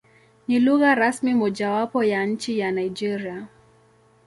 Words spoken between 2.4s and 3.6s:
ya Nigeria.